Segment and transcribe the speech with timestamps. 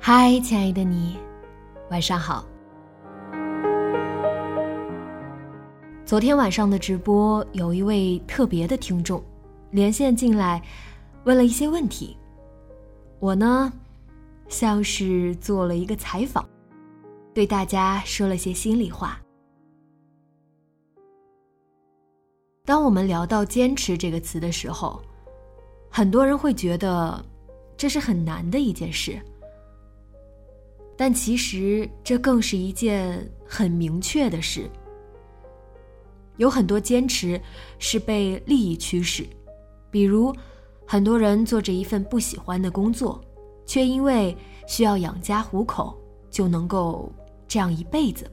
[0.00, 1.18] 嗨，亲爱的你，
[1.90, 2.46] 晚上好。
[6.08, 9.22] 昨天晚上的直播，有一位特别的听众
[9.72, 10.62] 连线进来，
[11.24, 12.16] 问了一些问题。
[13.18, 13.70] 我呢，
[14.48, 16.48] 像是做了一个采访，
[17.34, 19.20] 对大家说了些心里话。
[22.64, 25.02] 当我们聊到“坚持”这个词的时候，
[25.90, 27.22] 很多人会觉得
[27.76, 29.20] 这是很难的一件事。
[30.96, 34.70] 但其实这更是一件很明确的事。
[36.38, 37.38] 有很多坚持
[37.78, 39.24] 是被利益驱使，
[39.90, 40.34] 比如
[40.86, 43.20] 很多人做着一份不喜欢的工作，
[43.66, 44.34] 却因为
[44.66, 45.94] 需要养家糊口，
[46.30, 47.12] 就能够
[47.46, 48.24] 这样一辈子。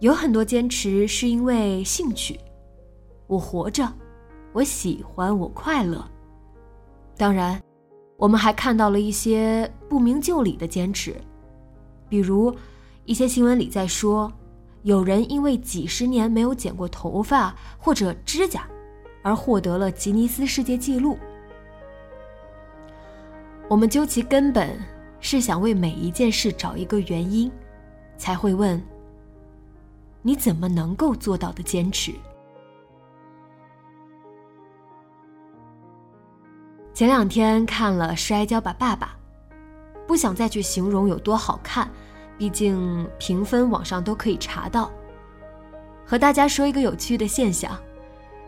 [0.00, 2.40] 有很多坚持是因为兴趣，
[3.26, 3.86] 我活着，
[4.52, 6.02] 我喜欢，我快乐。
[7.16, 7.62] 当然。
[8.18, 11.16] 我们还看到了一些不明就里的坚持，
[12.08, 12.54] 比如
[13.04, 14.32] 一些新闻里在说，
[14.82, 18.66] 有人因为几十年没有剪过头发或者指甲，
[19.22, 21.16] 而获得了吉尼斯世界纪录。
[23.68, 24.78] 我们究其根本
[25.20, 27.50] 是想为每一件事找一个原因，
[28.16, 28.82] 才会问：
[30.20, 32.12] 你怎么能够做到的坚持？
[36.92, 39.16] 前两天看了《摔跤吧，爸爸》，
[40.06, 41.88] 不想再去形容有多好看，
[42.42, 44.90] 毕竟评分网上都可以查到。
[46.04, 47.78] 和大家说一个有趣的现象，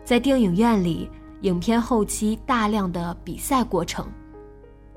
[0.04, 1.08] 在电影院里，
[1.42, 4.04] 影片后期大量的比赛过程，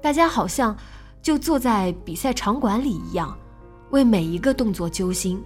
[0.01, 0.75] 大家好像
[1.21, 3.37] 就坐在比赛场馆里一样，
[3.91, 5.39] 为每一个动作揪心。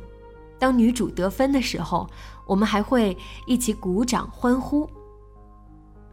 [0.58, 2.10] 当女主得分的时候，
[2.48, 4.90] 我们还会一起鼓掌欢呼。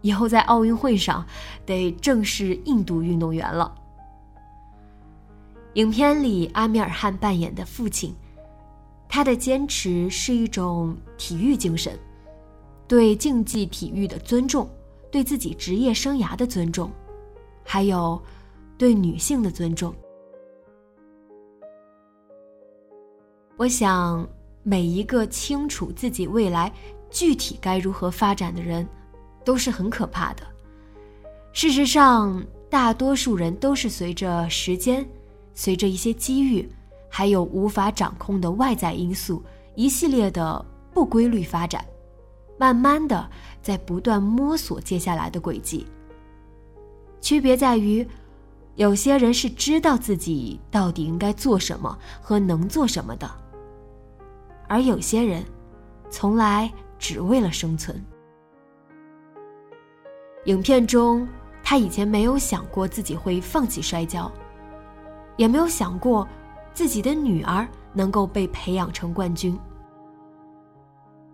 [0.00, 1.24] 以后在奥运会上，
[1.64, 3.72] 得正式印度运动员了。
[5.74, 8.14] 影片里阿米尔汗扮演的父亲，
[9.08, 11.98] 他的坚持是一种体育精神，
[12.86, 14.68] 对竞技体育的尊重，
[15.10, 16.90] 对自己职业生涯的尊重，
[17.64, 18.20] 还有
[18.76, 19.94] 对女性的尊重。
[23.56, 24.28] 我想，
[24.62, 26.72] 每一个清楚自己未来
[27.10, 28.86] 具体该如何发展的人。
[29.44, 30.42] 都是很可怕的。
[31.54, 35.08] 事实上，大多数人都是随着时间、
[35.58, 36.70] 随着一些机遇，
[37.08, 39.42] 还有无法掌控的外在因素，
[39.74, 41.84] 一系列的不规律发展，
[42.56, 43.28] 慢慢的
[43.60, 45.84] 在不断摸索接下来的轨迹。
[47.20, 48.06] 区别在于，
[48.76, 53.28] 有些人是知道自己到底应该做什么和能做什么的，
[54.68, 55.44] 而有些人，
[56.08, 58.00] 从来只为了生存。
[60.44, 61.26] 影片中，
[61.64, 64.30] 他以前没有想过自己会放弃摔跤，
[65.38, 66.28] 也没有想过
[66.74, 69.58] 自己的女儿能够被培养成冠军。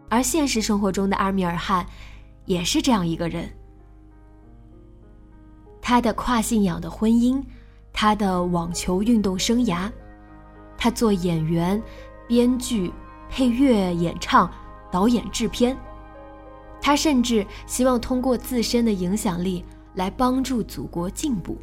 [0.09, 1.84] 而现实生活中的阿米尔汗，
[2.45, 3.51] 也是这样一个人。
[5.83, 7.42] 他的跨信仰的婚姻，
[7.92, 9.91] 他的网球运动生涯，
[10.78, 11.83] 他做演员、
[12.28, 12.92] 编剧、
[13.28, 14.51] 配乐、演唱、
[14.91, 15.77] 导演、制片。
[16.80, 19.65] 他甚至希望通过自身的影响力
[19.95, 21.56] 来帮助祖国进步。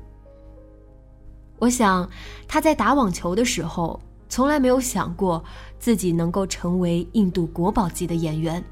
[1.62, 2.10] 我想，
[2.48, 5.44] 他在打网球的时候，从来没有想过
[5.78, 8.64] 自己能够成为印度国宝级的演员。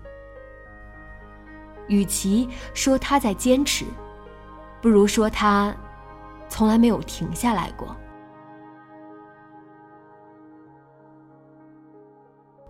[1.88, 3.86] 与其说他在坚持，
[4.82, 5.76] 不如说他
[6.50, 7.96] 从来没有停下来过。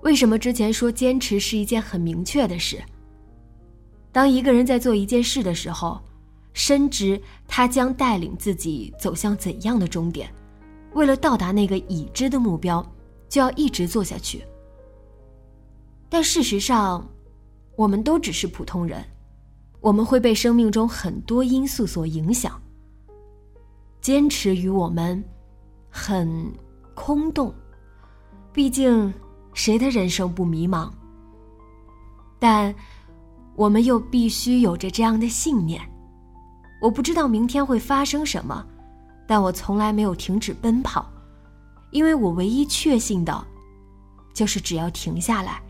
[0.01, 2.77] 为什么之前说坚持是一件很明确的事？
[4.11, 5.97] 当一个人在做一件事的时候，
[6.59, 10.29] 深知他将带领自己走向怎样的终点。
[10.91, 12.85] 为了到达那个已知的目标，
[13.29, 14.43] 就要一直做下去。
[16.09, 17.09] 但事实上，
[17.77, 19.01] 我们都只是普通人，
[19.79, 22.61] 我们会被生命中很多因素所影响。
[24.01, 25.23] 坚持与我们
[25.89, 26.51] 很
[26.93, 27.53] 空洞，
[28.51, 29.13] 毕竟
[29.53, 30.91] 谁的人生不迷茫？
[32.37, 32.75] 但
[33.55, 35.81] 我们又必须有着这样的信念：
[36.79, 38.65] 我不知道明天会发生什么。
[39.27, 41.07] 但我从来没有停止奔跑，
[41.91, 43.45] 因为我唯一确信的，
[44.33, 45.61] 就是只要停下来，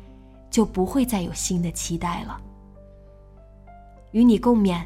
[0.50, 2.40] 就不会再有新的期待了。
[4.12, 4.82] 与你共勉，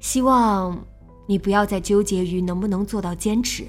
[0.00, 0.82] 希望
[1.26, 3.66] 你不要再纠结于能不能做到坚持，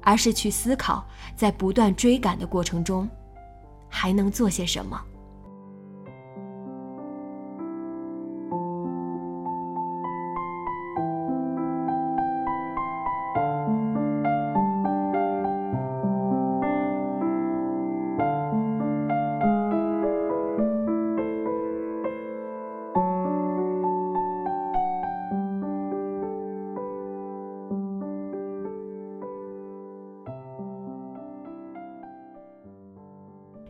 [0.00, 1.06] 而是去思考，
[1.36, 3.06] 在不断追赶的过程中，
[3.86, 4.98] 还能做些什么。